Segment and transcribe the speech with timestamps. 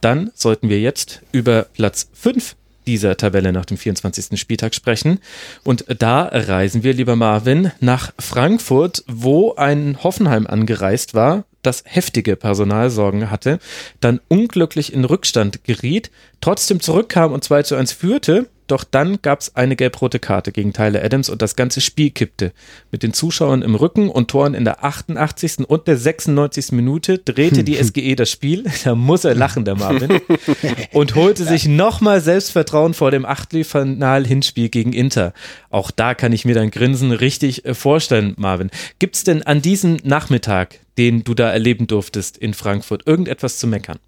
[0.00, 4.40] Dann sollten wir jetzt über Platz 5 dieser Tabelle nach dem 24.
[4.40, 5.20] Spieltag sprechen.
[5.62, 12.34] Und da reisen wir, lieber Marvin, nach Frankfurt, wo ein Hoffenheim angereist war, das heftige
[12.34, 13.58] Personalsorgen hatte,
[14.00, 19.40] dann unglücklich in Rückstand geriet, trotzdem zurückkam und 2 zu 1 führte doch dann gab
[19.40, 22.52] es eine gelb-rote Karte gegen Tyler Adams und das ganze Spiel kippte.
[22.92, 25.68] Mit den Zuschauern im Rücken und Toren in der 88.
[25.68, 26.72] und der 96.
[26.72, 28.64] Minute drehte die SGE das Spiel.
[28.84, 30.20] Da muss er lachen, der Marvin.
[30.92, 35.34] Und holte sich nochmal Selbstvertrauen vor dem Achtelfinal-Hinspiel gegen Inter.
[35.68, 38.70] Auch da kann ich mir dein Grinsen richtig äh, vorstellen, Marvin.
[38.98, 43.66] Gibt es denn an diesem Nachmittag, den du da erleben durftest in Frankfurt, irgendetwas zu
[43.66, 43.98] meckern?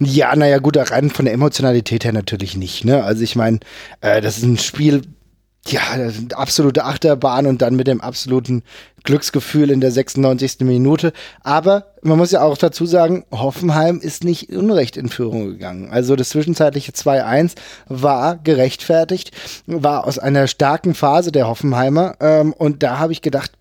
[0.00, 2.84] Ja, naja, gut, rein von der Emotionalität her natürlich nicht.
[2.84, 3.02] Ne?
[3.02, 3.58] Also ich meine,
[4.00, 5.02] äh, das ist ein Spiel,
[5.66, 5.80] ja,
[6.34, 8.62] absolute Achterbahn und dann mit dem absoluten
[9.02, 10.60] Glücksgefühl in der 96.
[10.60, 11.12] Minute.
[11.42, 15.90] Aber man muss ja auch dazu sagen, Hoffenheim ist nicht unrecht in Führung gegangen.
[15.90, 17.54] Also das zwischenzeitliche 2-1
[17.86, 19.32] war gerechtfertigt,
[19.66, 22.16] war aus einer starken Phase der Hoffenheimer.
[22.20, 23.52] Ähm, und da habe ich gedacht,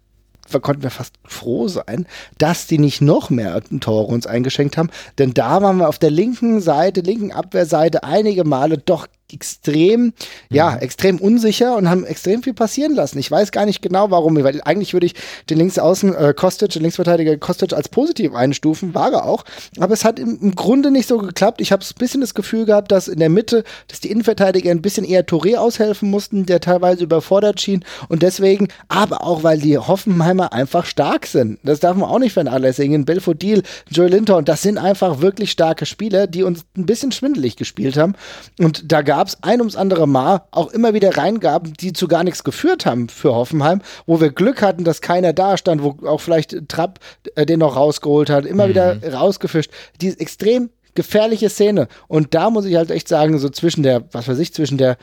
[0.61, 2.05] konnten wir fast froh sein,
[2.37, 4.89] dass die nicht noch mehr Tore uns eingeschenkt haben.
[5.17, 10.13] Denn da waren wir auf der linken Seite, linken Abwehrseite einige Male doch extrem,
[10.49, 10.77] ja, mhm.
[10.79, 13.19] extrem unsicher und haben extrem viel passieren lassen.
[13.19, 15.15] Ich weiß gar nicht genau, warum, weil eigentlich würde ich
[15.49, 19.43] den Linksaußen äh, Kostic, den Linksverteidiger Kostic als positiv einstufen, war er auch.
[19.79, 21.59] Aber es hat im, im Grunde nicht so geklappt.
[21.61, 24.81] Ich habe ein bisschen das Gefühl gehabt, dass in der Mitte, dass die Innenverteidiger ein
[24.81, 29.77] bisschen eher Touré aushelfen mussten, der teilweise überfordert schien und deswegen, aber auch, weil die
[29.77, 31.59] Hoffenheimer einfach stark sind.
[31.63, 33.05] Das darf man auch nicht vernachlässigen.
[33.05, 37.97] Belfodil, Joe Linton, das sind einfach wirklich starke Spieler, die uns ein bisschen schwindelig gespielt
[37.97, 38.13] haben
[38.59, 42.07] und da gab gab es ein ums andere Mal auch immer wieder Reingaben, die zu
[42.07, 45.97] gar nichts geführt haben für Hoffenheim, wo wir Glück hatten, dass keiner da stand, wo
[46.07, 46.99] auch vielleicht Trapp
[47.33, 48.69] äh, den noch rausgeholt hat, immer mhm.
[48.69, 49.71] wieder rausgefischt.
[50.01, 51.87] Die extrem gefährliche Szene.
[52.07, 54.97] Und da muss ich halt echt sagen, so zwischen der, was weiß ich, zwischen der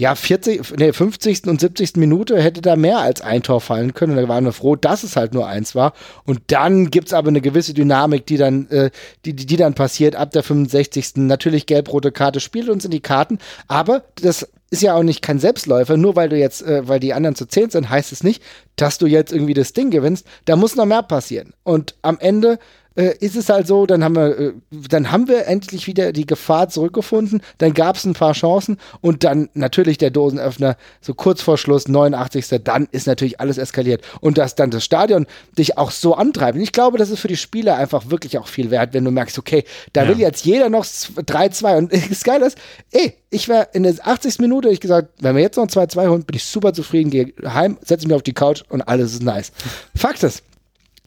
[0.00, 1.46] ja, 40, nee, 50.
[1.46, 1.96] und 70.
[1.96, 4.16] Minute hätte da mehr als ein Tor fallen können.
[4.16, 5.92] Da waren wir froh, dass es halt nur eins war.
[6.24, 8.90] Und dann gibt es aber eine gewisse Dynamik, die dann, äh,
[9.26, 11.16] die, die, die dann passiert ab der 65.
[11.16, 15.38] Natürlich gelb-rote Karte spielt uns in die Karten, aber das ist ja auch nicht kein
[15.38, 15.98] Selbstläufer.
[15.98, 18.42] Nur weil du jetzt, äh, weil die anderen zu zehn sind, heißt es nicht,
[18.76, 20.26] dass du jetzt irgendwie das Ding gewinnst.
[20.46, 21.52] Da muss noch mehr passieren.
[21.62, 22.58] Und am Ende
[23.00, 26.26] äh, ist es halt so, dann haben wir, äh, dann haben wir endlich wieder die
[26.26, 31.40] Gefahr zurückgefunden, dann gab es ein paar Chancen und dann natürlich der Dosenöffner, so kurz
[31.40, 32.46] vor Schluss, 89.
[32.62, 34.02] Dann ist natürlich alles eskaliert.
[34.20, 36.56] Und dass dann das Stadion dich auch so antreibt.
[36.56, 39.10] Und ich glaube, das ist für die Spieler einfach wirklich auch viel wert, wenn du
[39.10, 40.08] merkst, okay, da ja.
[40.08, 42.58] will jetzt jeder noch 3-2 und das Geile ist,
[42.92, 44.40] ey, ich wäre in der 80.
[44.40, 47.32] Minute, ich gesagt, wenn wir jetzt noch ein 2-2 holen, bin ich super zufrieden, gehe
[47.46, 49.52] heim, setze mich auf die Couch und alles ist nice.
[49.94, 50.42] Fakt ist,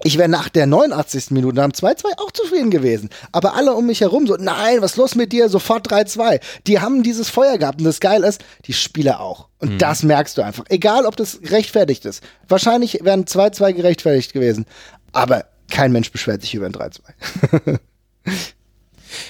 [0.02, 1.31] ich wäre nach der 89.
[1.31, 3.09] Minute am 2-2 auch zufrieden gewesen.
[3.31, 5.50] Aber alle um mich herum so, nein, was ist los mit dir?
[5.50, 6.40] Sofort 3-2.
[6.68, 9.50] Die haben dieses Feuer gehabt und das geil ist, die Spieler auch.
[9.59, 9.78] Und mhm.
[9.78, 10.66] das merkst du einfach.
[10.70, 12.24] Egal, ob das gerechtfertigt ist.
[12.48, 14.66] Wahrscheinlich wären 2-2 gerechtfertigt gewesen.
[15.12, 17.79] Aber kein Mensch beschwert sich über ein 3-2.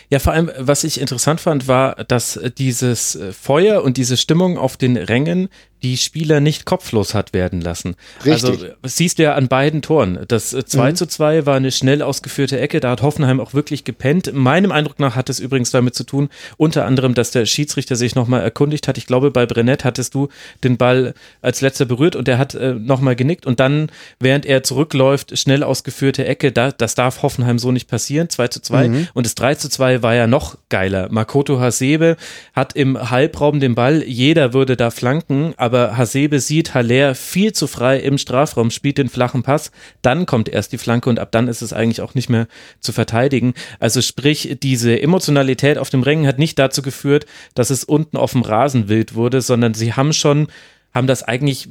[0.10, 4.78] Ja, vor allem, was ich interessant fand, war, dass dieses Feuer und diese Stimmung auf
[4.78, 5.50] den Rängen
[5.84, 7.96] die Spieler nicht kopflos hat werden lassen.
[8.26, 8.50] Richtig.
[8.50, 10.20] Also siehst du ja an beiden Toren.
[10.28, 10.96] Das 2 mhm.
[10.96, 14.34] zu 2 war eine schnell ausgeführte Ecke, da hat Hoffenheim auch wirklich gepennt.
[14.34, 18.16] Meinem Eindruck nach hat es übrigens damit zu tun, unter anderem, dass der Schiedsrichter sich
[18.16, 18.98] nochmal erkundigt hat.
[18.98, 20.30] Ich glaube, bei Brennett hattest du
[20.64, 24.64] den Ball als letzter berührt und der hat äh, nochmal genickt und dann, während er
[24.64, 28.88] zurückläuft, schnell ausgeführte Ecke, da, das darf Hoffenheim so nicht passieren, 2 zu 2.
[28.88, 29.08] Mhm.
[29.14, 31.10] Und das 3 zu 2 war ja noch geiler.
[31.12, 32.16] Makoto Hasebe
[32.54, 37.52] hat im Halbraum den Ball, jeder würde da flanken, aber aber Hasebe sieht Haller viel
[37.52, 39.72] zu frei im Strafraum, spielt den flachen Pass,
[40.04, 42.48] dann kommt erst die Flanke und ab dann ist es eigentlich auch nicht mehr
[42.80, 43.56] zu verteidigen.
[43.80, 47.26] Also sprich, diese Emotionalität auf dem Ring hat nicht dazu geführt,
[47.56, 50.46] dass es unten auf dem Rasen wild wurde, sondern sie haben schon,
[50.94, 51.70] haben das eigentlich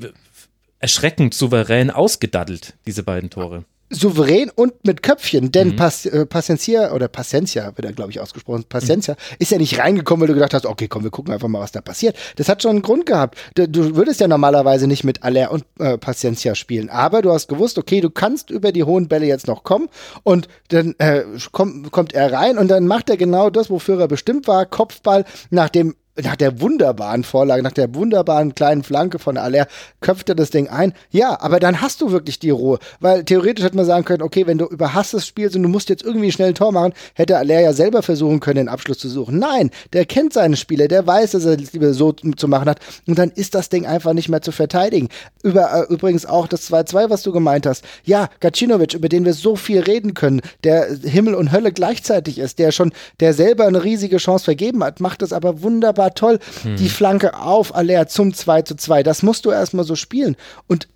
[0.81, 5.77] erschreckend souverän ausgedaddelt, diese beiden Tore souverän und mit Köpfchen, denn mhm.
[5.77, 9.37] Pas, äh, Paciencia oder Paciencia wird er glaube ich ausgesprochen, Paciencia mhm.
[9.39, 11.73] ist ja nicht reingekommen, weil du gedacht hast, okay, komm, wir gucken einfach mal, was
[11.73, 12.17] da passiert.
[12.37, 13.39] Das hat schon einen Grund gehabt.
[13.55, 17.49] Du, du würdest ja normalerweise nicht mit Aller und äh, Paciencia spielen, aber du hast
[17.49, 19.89] gewusst, okay, du kannst über die hohen Bälle jetzt noch kommen
[20.23, 24.09] und dann äh, kommt, kommt er rein und dann macht er genau das, wofür er
[24.09, 29.67] bestimmt war, Kopfball, nachdem nach der wunderbaren Vorlage, nach der wunderbaren kleinen Flanke von Aller,
[30.01, 30.93] köpft er das Ding ein.
[31.11, 32.79] Ja, aber dann hast du wirklich die Ruhe.
[33.01, 36.05] Weil theoretisch hätte man sagen können, okay, wenn du überhastes spielst und du musst jetzt
[36.05, 39.39] irgendwie schnell ein Tor machen, hätte Aller ja selber versuchen können, den Abschluss zu suchen.
[39.39, 42.81] Nein, der kennt seine Spieler, der weiß, dass er es lieber so zu machen hat.
[43.07, 45.09] Und dann ist das Ding einfach nicht mehr zu verteidigen.
[45.43, 47.85] Über, äh, übrigens auch das 2-2, was du gemeint hast.
[48.05, 52.59] Ja, Gacinovic, über den wir so viel reden können, der Himmel und Hölle gleichzeitig ist,
[52.59, 56.39] der schon, der selber eine riesige Chance vergeben hat, macht das aber wunderbar war toll.
[56.63, 56.77] Hm.
[56.77, 59.03] Die Flanke auf Aller zum 2 zu 2.
[59.03, 60.37] Das musst du erstmal so spielen.
[60.67, 60.89] Und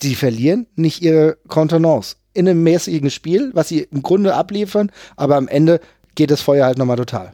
[0.00, 5.36] sie verlieren nicht ihre Kontenance in einem mäßigen Spiel, was sie im Grunde abliefern, aber
[5.36, 5.80] am Ende
[6.14, 7.32] geht das Feuer halt nochmal total.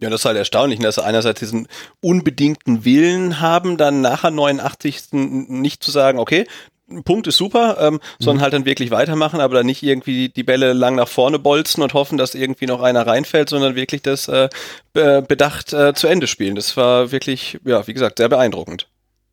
[0.00, 1.66] Ja, das ist halt erstaunlich, dass sie einerseits diesen
[2.00, 5.08] unbedingten Willen haben, dann nachher 89.
[5.12, 6.46] nicht zu sagen, okay,
[7.04, 8.00] Punkt ist super, ähm, mhm.
[8.18, 11.82] sondern halt dann wirklich weitermachen, aber dann nicht irgendwie die Bälle lang nach vorne bolzen
[11.82, 14.48] und hoffen, dass irgendwie noch einer reinfällt, sondern wirklich das äh,
[14.92, 16.54] bedacht äh, zu Ende spielen.
[16.54, 18.88] Das war wirklich, ja, wie gesagt, sehr beeindruckend.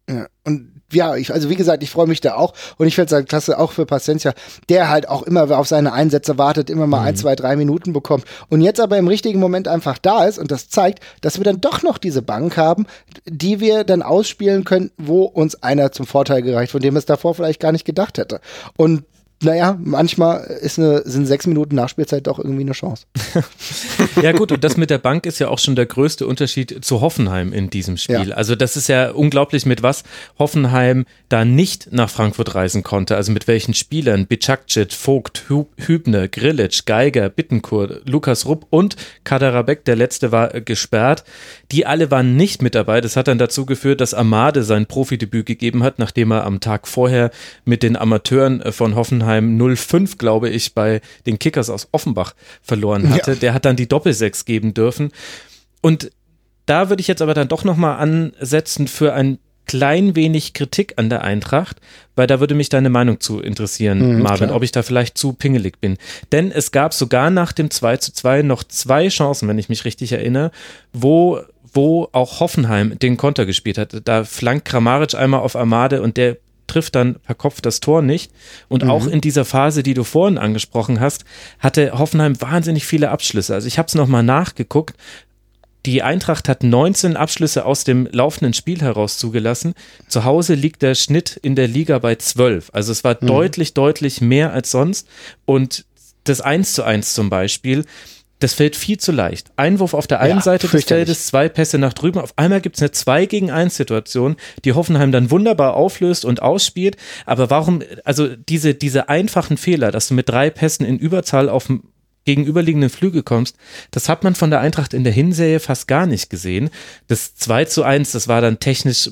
[0.09, 3.15] Ja, und ja, ich, also wie gesagt, ich freue mich da auch und ich finde
[3.15, 4.33] es klasse auch für Paciencia,
[4.69, 7.07] der halt auch immer auf seine Einsätze wartet, immer mal mhm.
[7.07, 10.51] ein, zwei, drei Minuten bekommt und jetzt aber im richtigen Moment einfach da ist und
[10.51, 12.85] das zeigt, dass wir dann doch noch diese Bank haben,
[13.25, 17.33] die wir dann ausspielen können, wo uns einer zum Vorteil gereicht, von dem es davor
[17.33, 18.39] vielleicht gar nicht gedacht hätte.
[18.77, 19.05] Und
[19.43, 23.05] naja, manchmal ist eine, sind sechs Minuten Nachspielzeit doch irgendwie eine Chance.
[24.21, 27.01] ja, gut, und das mit der Bank ist ja auch schon der größte Unterschied zu
[27.01, 28.29] Hoffenheim in diesem Spiel.
[28.29, 28.35] Ja.
[28.35, 30.03] Also, das ist ja unglaublich, mit was
[30.39, 33.17] Hoffenheim da nicht nach Frankfurt reisen konnte.
[33.17, 38.95] Also, mit welchen Spielern Bicakcit, Vogt, Hübner, Grillitsch, Geiger, Bittenkur, Lukas Rupp und
[39.25, 41.25] Kaderabek, der letzte war äh, gesperrt.
[41.73, 43.01] Die alle waren nicht mit dabei.
[43.01, 46.87] Das hat dann dazu geführt, dass Amade sein Profidebüt gegeben hat, nachdem er am Tag
[46.87, 47.31] vorher
[47.65, 52.33] mit den Amateuren äh, von Hoffenheim Hoffenheim 0-5, glaube ich, bei den Kickers aus Offenbach
[52.61, 53.33] verloren hatte.
[53.33, 53.39] Ja.
[53.39, 55.11] Der hat dann die Doppelsechs geben dürfen.
[55.81, 56.11] Und
[56.65, 61.09] da würde ich jetzt aber dann doch nochmal ansetzen für ein klein wenig Kritik an
[61.09, 61.81] der Eintracht,
[62.15, 64.57] weil da würde mich deine Meinung zu interessieren, mhm, Marvin, klar.
[64.57, 65.97] ob ich da vielleicht zu pingelig bin.
[66.31, 69.83] Denn es gab sogar nach dem 2 zu 2 noch zwei Chancen, wenn ich mich
[69.83, 70.51] richtig erinnere,
[70.93, 71.39] wo,
[71.73, 74.01] wo auch Hoffenheim den Konter gespielt hat.
[74.05, 78.31] Da flankt Kramaric einmal auf Amade und der trifft dann per Kopf das Tor nicht.
[78.67, 78.89] Und mhm.
[78.89, 81.25] auch in dieser Phase, die du vorhin angesprochen hast,
[81.59, 83.53] hatte Hoffenheim wahnsinnig viele Abschlüsse.
[83.53, 84.95] Also ich habe es nochmal nachgeguckt.
[85.85, 89.75] Die Eintracht hat 19 Abschlüsse aus dem laufenden Spiel heraus zugelassen.
[90.07, 92.71] Zu Hause liegt der Schnitt in der Liga bei 12.
[92.73, 93.27] Also es war mhm.
[93.27, 95.07] deutlich, deutlich mehr als sonst.
[95.45, 95.85] Und
[96.23, 97.85] das 1 zu 1 zum Beispiel,
[98.39, 99.51] das fällt viel zu leicht.
[99.55, 102.19] Einwurf auf der einen ja, Seite des Feldes, zwei Pässe nach drüben.
[102.19, 104.35] Auf einmal gibt es eine 2 gegen 1 Situation,
[104.65, 106.97] die Hoffenheim dann wunderbar auflöst und ausspielt.
[107.25, 111.67] Aber warum, also diese, diese einfachen Fehler, dass du mit drei Pässen in Überzahl auf
[111.67, 111.83] dem
[112.25, 113.55] gegenüberliegenden Flügel kommst,
[113.91, 116.69] das hat man von der Eintracht in der Hinserie fast gar nicht gesehen.
[117.07, 119.11] Das 2 zu 1, das war dann technisch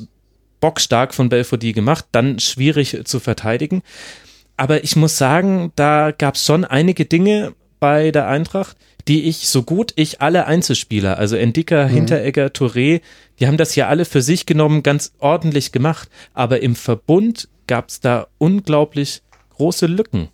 [0.59, 3.83] bockstark von Belfodil gemacht, dann schwierig zu verteidigen.
[4.57, 7.53] Aber ich muss sagen, da gab es schon einige Dinge
[7.83, 8.77] bei der Eintracht,
[9.09, 11.89] die ich, so gut ich alle Einzelspieler, also Endika, mhm.
[11.89, 13.01] Hinteregger, Touré,
[13.41, 16.07] die haben das ja alle für sich genommen ganz ordentlich gemacht.
[16.33, 19.21] Aber im Verbund gab es da unglaublich
[19.57, 20.29] große Lücken.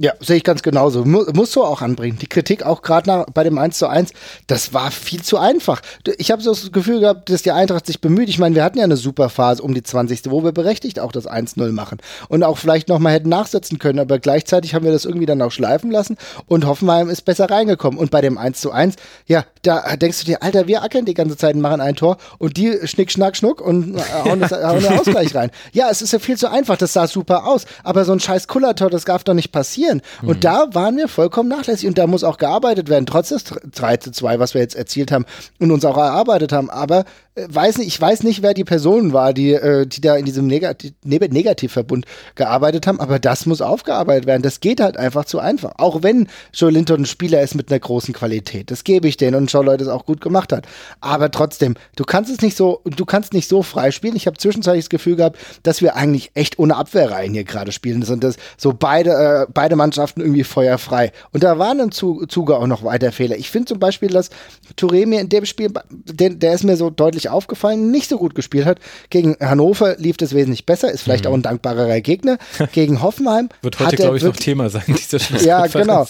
[0.00, 1.04] Ja, sehe ich ganz genauso.
[1.04, 2.18] Mu musst du auch anbringen.
[2.20, 4.12] Die Kritik auch gerade bei dem 1 zu 1,
[4.46, 5.82] das war viel zu einfach.
[6.18, 8.28] Ich habe so das Gefühl gehabt, dass die Eintracht sich bemüht.
[8.28, 10.30] Ich meine, wir hatten ja eine super Phase um die 20.
[10.30, 11.98] wo wir berechtigt auch das 1-0 machen.
[12.28, 15.50] Und auch vielleicht nochmal hätten nachsetzen können, aber gleichzeitig haben wir das irgendwie dann auch
[15.50, 17.98] schleifen lassen und Hoffenheim ist besser reingekommen.
[17.98, 18.94] Und bei dem 1 zu 1,
[19.26, 22.18] ja, da denkst du dir, Alter, wir ackern die ganze Zeit und machen ein Tor
[22.38, 25.50] und die schnick, schnack, schnuck und hauen, das, hauen den Ausgleich rein.
[25.72, 28.46] Ja, es ist ja viel zu einfach, das sah super aus, aber so ein scheiß
[28.46, 30.02] Kullertor, das darf doch nicht passieren passieren.
[30.22, 30.28] Mhm.
[30.28, 33.96] Und da waren wir vollkommen nachlässig und da muss auch gearbeitet werden, trotz des 3
[33.98, 35.24] zu 2, was wir jetzt erzielt haben
[35.58, 36.70] und uns auch erarbeitet haben.
[36.70, 37.04] Aber
[37.34, 40.24] äh, weiß nicht, ich weiß nicht, wer die Person war, die, äh, die da in
[40.24, 44.42] diesem Negativ Negativverbund gearbeitet haben, aber das muss aufgearbeitet werden.
[44.42, 45.72] Das geht halt einfach zu einfach.
[45.78, 48.70] Auch wenn Joe Linton ein Spieler ist mit einer großen Qualität.
[48.70, 50.66] Das gebe ich denen und Joe Leute es auch gut gemacht hat.
[51.00, 54.16] Aber trotzdem, du kannst es nicht so, du kannst nicht so frei spielen.
[54.16, 58.02] Ich habe zwischenzeitlich das Gefühl gehabt, dass wir eigentlich echt ohne Abwehrreihen hier gerade spielen.
[58.02, 61.12] Und das so beide, äh, beide Mannschaften irgendwie feuerfrei.
[61.32, 63.36] Und da waren im Zuge auch noch weiter Fehler.
[63.36, 64.28] Ich finde zum Beispiel, dass
[64.76, 68.34] Touré mir in dem Spiel, der, der ist mir so deutlich aufgefallen, nicht so gut
[68.34, 68.78] gespielt hat.
[69.08, 71.30] Gegen Hannover lief das wesentlich besser, ist vielleicht mhm.
[71.30, 72.38] auch ein dankbarerer Gegner.
[72.72, 73.48] Gegen Hoffenheim.
[73.62, 76.06] Wird heute, glaube ich, noch Thema sein, diese Ja, genau.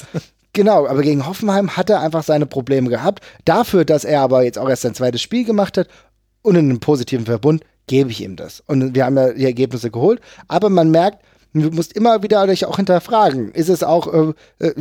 [0.55, 3.23] Genau, aber gegen Hoffenheim hat er einfach seine Probleme gehabt.
[3.45, 5.89] Dafür, dass er aber jetzt auch erst sein zweites Spiel gemacht hat
[6.43, 8.63] und in einem positiven Verbund, gebe ich ihm das.
[8.67, 10.21] Und wir haben ja die Ergebnisse geholt.
[10.47, 11.25] Aber man merkt,
[11.55, 13.53] du musst immer wieder dich auch hinterfragen.
[13.53, 14.75] Ist es auch, äh, äh,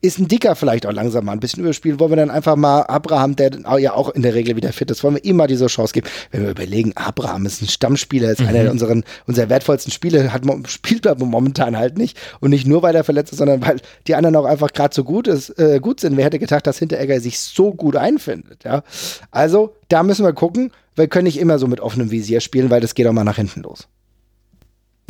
[0.00, 1.98] ist ein Dicker vielleicht auch langsam mal ein bisschen überspielen.
[1.98, 5.02] Wollen wir dann einfach mal Abraham, der ja auch in der Regel wieder fit ist,
[5.02, 6.06] wollen wir ihm mal diese Chance geben.
[6.30, 8.48] Wenn wir überlegen, Abraham ist ein Stammspieler, ist mhm.
[8.48, 12.16] einer unseren, unserer wertvollsten Spiele, hat, spielt aber momentan halt nicht.
[12.38, 15.02] Und nicht nur, weil er verletzt ist, sondern weil die anderen auch einfach gerade so
[15.02, 16.16] gut, ist, äh, gut sind.
[16.16, 18.84] Wer hätte gedacht, dass Hinteregger sich so gut einfindet, ja.
[19.32, 20.70] Also, da müssen wir gucken.
[20.94, 23.36] Wir können nicht immer so mit offenem Visier spielen, weil das geht auch mal nach
[23.36, 23.88] hinten los.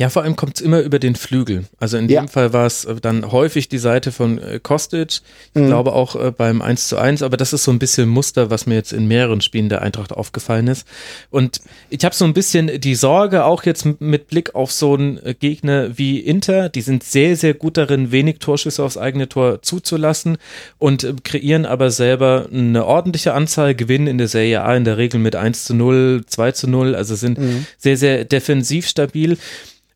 [0.01, 1.65] Ja, vor allem kommt es immer über den Flügel.
[1.77, 2.27] Also in dem ja.
[2.27, 5.19] Fall war es äh, dann häufig die Seite von äh, Kostic.
[5.53, 5.67] Ich mhm.
[5.67, 8.65] glaube auch äh, beim 1 zu 1, aber das ist so ein bisschen Muster, was
[8.65, 10.87] mir jetzt in mehreren Spielen der Eintracht aufgefallen ist.
[11.31, 15.19] Und ich habe so ein bisschen die Sorge, auch jetzt mit Blick auf so einen
[15.37, 20.37] Gegner wie Inter, die sind sehr, sehr gut darin, wenig Torschüsse aufs eigene Tor zuzulassen
[20.77, 25.19] und kreieren aber selber eine ordentliche Anzahl, gewinnen in der Serie A in der Regel
[25.19, 27.65] mit 1 zu 0, 2 zu 0, also sind mhm.
[27.77, 29.37] sehr, sehr defensiv stabil.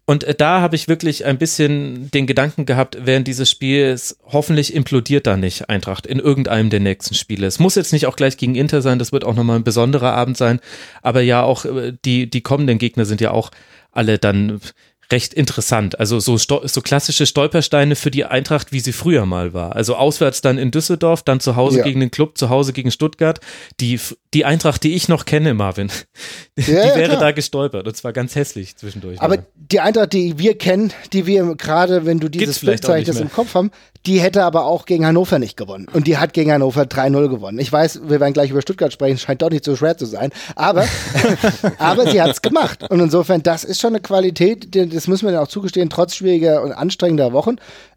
[0.06, 4.74] Und äh, da habe ich wirklich ein bisschen den Gedanken gehabt, während dieses Spiels, hoffentlich
[4.74, 7.48] implodiert da nicht Eintracht in irgendeinem der nächsten Spiele.
[7.48, 10.14] Es muss jetzt nicht auch gleich gegen Inter sein, das wird auch nochmal ein besonderer
[10.14, 10.60] Abend sein.
[11.02, 13.52] Aber ja, auch äh, die, die kommenden Gegner sind ja auch
[13.92, 14.60] alle dann
[15.12, 16.00] recht interessant.
[16.00, 19.76] Also so, so klassische Stolpersteine für die Eintracht, wie sie früher mal war.
[19.76, 21.84] Also auswärts dann in Düsseldorf, dann zu Hause ja.
[21.84, 23.40] gegen den Club, zu Hause gegen Stuttgart.
[23.80, 24.00] Die,
[24.34, 25.90] die Eintracht, die ich noch kenne, Marvin,
[26.58, 27.20] die ja, wäre klar.
[27.20, 29.22] da gestolpert und zwar ganz hässlich zwischendurch.
[29.22, 29.42] Aber ja.
[29.56, 33.72] die Eintracht, die wir kennen, die wir gerade, wenn du dieses Bildzeichnis im Kopf haben,
[34.06, 35.88] die hätte aber auch gegen Hannover nicht gewonnen.
[35.94, 37.60] Und die hat gegen Hannover 3-0 gewonnen.
[37.60, 40.32] Ich weiß, wir werden gleich über Stuttgart sprechen, scheint doch nicht so schwer zu sein.
[40.56, 40.86] Aber,
[41.78, 42.84] aber sie hat es gemacht.
[42.90, 46.62] Und insofern, das ist schon eine Qualität, das müssen wir dann auch zugestehen, trotz schwieriger
[46.64, 47.56] und anstrengender Wochen.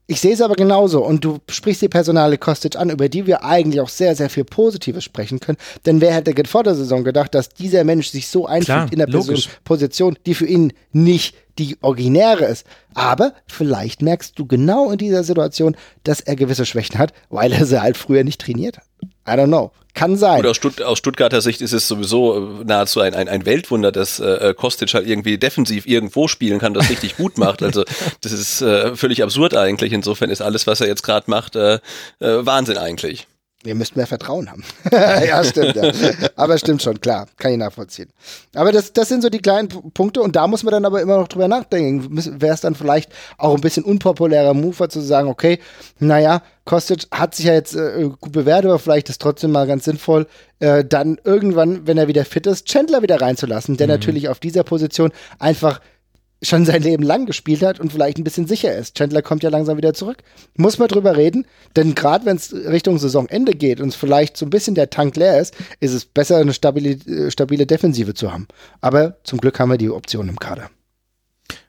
[0.08, 3.42] Ich sehe es aber genauso und du sprichst die Personale Kostic an, über die wir
[3.44, 5.58] eigentlich auch sehr, sehr viel Positives sprechen können.
[5.84, 9.08] Denn wer hätte vor der Saison gedacht, dass dieser Mensch sich so einfügt in der
[9.08, 9.48] logisch.
[9.64, 12.66] Position, die für ihn nicht die originäre ist.
[12.94, 17.66] Aber vielleicht merkst du genau in dieser Situation, dass er gewisse Schwächen hat, weil er
[17.66, 18.84] sie halt früher nicht trainiert hat.
[19.28, 19.72] I don't know.
[19.94, 20.36] Kann sein.
[20.42, 23.92] Gut, aus, Stutt aus Stuttgarter Sicht ist es sowieso äh, nahezu ein, ein, ein Weltwunder,
[23.92, 27.62] dass äh, Kostic halt irgendwie defensiv irgendwo spielen kann, das richtig gut macht.
[27.62, 27.82] Also
[28.20, 29.94] das ist äh, völlig absurd eigentlich.
[29.94, 31.76] Insofern ist alles, was er jetzt gerade macht, äh,
[32.20, 33.26] äh, Wahnsinn eigentlich.
[33.66, 34.64] Wir müssten mehr Vertrauen haben.
[34.92, 35.76] ja, stimmt.
[35.76, 35.92] Ja.
[36.36, 37.26] Aber stimmt schon, klar.
[37.36, 38.08] Kann ich nachvollziehen.
[38.54, 41.18] Aber das, das sind so die kleinen Punkte und da muss man dann aber immer
[41.18, 42.08] noch drüber nachdenken.
[42.40, 45.58] Wäre es dann vielleicht auch ein bisschen unpopulärer Mover zu sagen, okay,
[45.98, 49.84] naja, Kostic hat sich ja jetzt äh, gut bewertet, aber vielleicht ist trotzdem mal ganz
[49.84, 50.26] sinnvoll,
[50.58, 53.92] äh, dann irgendwann, wenn er wieder fit ist, Chandler wieder reinzulassen, der mhm.
[53.92, 55.80] natürlich auf dieser Position einfach
[56.42, 58.96] schon sein Leben lang gespielt hat und vielleicht ein bisschen sicher ist.
[58.96, 60.18] Chandler kommt ja langsam wieder zurück.
[60.56, 64.50] Muss man drüber reden, denn gerade wenn es Richtung Saisonende geht und vielleicht so ein
[64.50, 68.48] bisschen der Tank leer ist, ist es besser, eine stabile, äh, stabile Defensive zu haben.
[68.80, 70.70] Aber zum Glück haben wir die Option im Kader.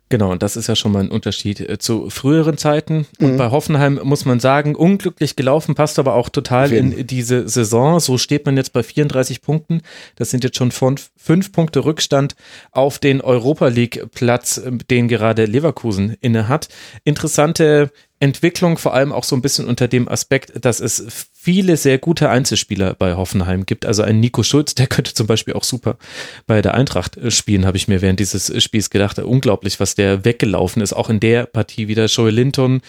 [0.09, 3.05] Genau, und das ist ja schon mal ein Unterschied äh, zu früheren Zeiten.
[3.19, 3.37] Und mhm.
[3.37, 7.99] bei Hoffenheim muss man sagen, unglücklich gelaufen, passt aber auch total in diese Saison.
[7.99, 9.81] So steht man jetzt bei 34 Punkten.
[10.15, 12.35] Das sind jetzt schon von fünf Punkte Rückstand
[12.71, 16.69] auf den Europa League Platz, äh, den gerade Leverkusen inne hat.
[17.03, 21.97] Interessante Entwicklung, vor allem auch so ein bisschen unter dem Aspekt, dass es viele sehr
[21.97, 23.85] gute Einzelspieler bei Hoffenheim gibt.
[23.85, 25.95] Also ein Nico Schulz, der könnte zum Beispiel auch super
[26.45, 29.17] bei der Eintracht äh, spielen, habe ich mir während dieses Spiels gedacht.
[29.17, 30.91] Unglaublich, was der weggelaufen ist.
[30.91, 32.81] Auch in der Partie wieder Joel Linton.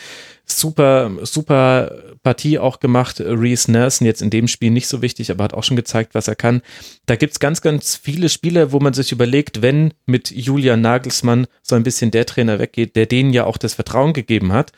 [0.45, 1.93] Super, super
[2.25, 3.21] Partie auch gemacht.
[3.21, 6.27] Reese Nelson jetzt in dem Spiel nicht so wichtig, aber hat auch schon gezeigt, was
[6.27, 6.63] er kann.
[7.07, 11.77] Da gibt's ganz, ganz viele Spieler, wo man sich überlegt, wenn mit Julian Nagelsmann so
[11.77, 14.73] ein bisschen der Trainer weggeht, der denen ja auch das Vertrauen gegeben hat,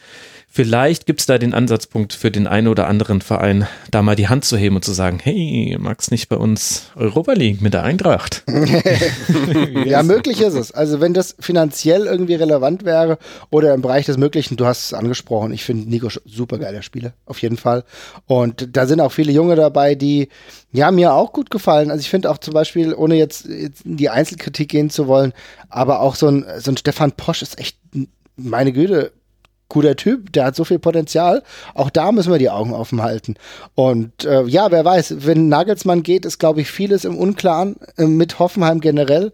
[0.52, 4.26] Vielleicht gibt es da den Ansatzpunkt für den einen oder anderen Verein, da mal die
[4.26, 7.85] Hand zu heben und zu sagen, hey, magst nicht bei uns Europa League mit der
[7.85, 8.42] Eintracht?
[9.85, 10.73] ja, möglich ist es.
[10.73, 13.19] Also wenn das finanziell irgendwie relevant wäre
[13.50, 17.12] oder im Bereich des Möglichen, du hast es angesprochen, ich finde Nico super geiler Spieler,
[17.26, 17.85] auf jeden Fall.
[18.26, 20.30] Und da sind auch viele Junge dabei, die
[20.73, 21.92] ja mir auch gut gefallen.
[21.92, 25.33] Also ich finde auch zum Beispiel, ohne jetzt, jetzt in die Einzelkritik gehen zu wollen,
[25.69, 27.78] aber auch so ein, so ein Stefan Posch ist echt,
[28.35, 29.12] meine Güte,
[29.71, 31.43] guter Typ, der hat so viel Potenzial.
[31.75, 33.37] Auch da müssen wir die Augen offen halten.
[33.75, 38.05] Und äh, ja, wer weiß, wenn Nagelsmann geht, ist, glaube ich, vieles im Unklaren äh,
[38.05, 39.33] mit Hoffenheim generell.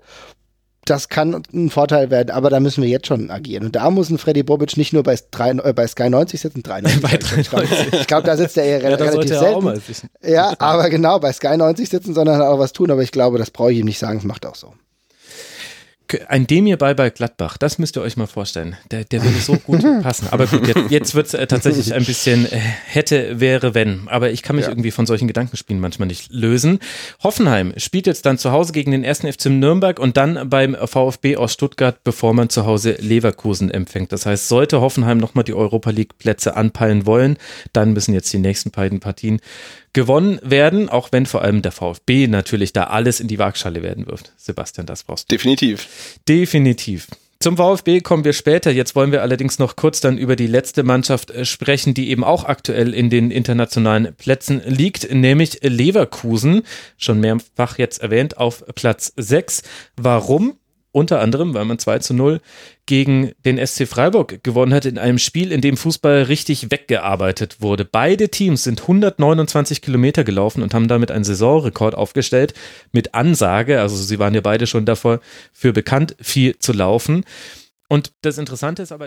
[0.85, 3.65] Das kann ein Vorteil werden, aber da müssen wir jetzt schon agieren.
[3.65, 6.63] Und da muss ein Freddy Bobic nicht nur bei, 3, äh, bei Sky 90 sitzen,
[6.63, 7.03] 93.
[7.03, 8.01] bei 93.
[8.01, 9.83] Ich glaube, da sitzt er eher ja, relativ selten.
[10.23, 12.93] Ja, aber genau, bei Sky 90 sitzen, sondern auch was tun.
[12.93, 14.75] Aber ich glaube, das brauche ich ihm nicht sagen, das macht auch so
[16.29, 18.77] ein Demir bei bei Gladbach, das müsst ihr euch mal vorstellen.
[18.91, 20.29] Der, der würde so gut passen.
[20.31, 24.09] Aber gut, jetzt, jetzt wird es äh, tatsächlich ein bisschen äh, hätte, wäre, wenn.
[24.09, 24.71] Aber ich kann mich ja.
[24.71, 26.79] irgendwie von solchen Gedankenspielen manchmal nicht lösen.
[27.23, 31.37] Hoffenheim spielt jetzt dann zu Hause gegen den ersten FC Nürnberg und dann beim VfB
[31.37, 34.13] aus Stuttgart, bevor man zu Hause Leverkusen empfängt.
[34.13, 37.37] Das heißt, sollte Hoffenheim nochmal die Europa League Plätze anpeilen wollen,
[37.73, 39.41] dann müssen jetzt die nächsten beiden Partien
[39.97, 44.07] gewonnen werden, auch wenn vor allem der VfB natürlich da alles in die Waagschale werden
[44.07, 44.31] wirft.
[44.37, 45.35] Sebastian, das brauchst du.
[45.35, 45.89] Definitiv.
[46.29, 47.09] Definitiv.
[47.41, 48.71] Zum VfB kommen wir später.
[48.71, 52.25] Jetzt wollen wir allerdings noch kurz dann über die letzte Mannschaft äh, sprechen, die eben
[52.25, 56.63] auch aktuell in den internationalen Plätzen liegt, nämlich Leverkusen.
[56.99, 59.63] Schon mehrfach jetzt erwähnt auf Platz 6.
[59.97, 60.59] Warum?
[60.97, 62.41] Unter anderem, weil man 2 zu 0
[62.87, 67.85] gegen den SC Freiburg gewonnen hat in einem Spiel, in dem Fußball richtig weggearbeitet wurde.
[67.85, 72.55] Beide Teams sind 129 Kilometer gelaufen und haben damit einen Saisonrekord aufgestellt
[72.93, 73.79] mit Ansage.
[73.83, 75.21] Also sie waren ja beide schon davor
[75.53, 77.27] für bekannt, viel zu laufen.
[77.91, 79.07] Und das Interessante ist aber,